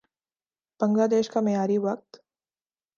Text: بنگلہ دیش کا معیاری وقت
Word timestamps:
بنگلہ 0.79 1.07
دیش 1.11 1.29
کا 1.29 1.39
معیاری 1.39 1.77
وقت 1.77 2.09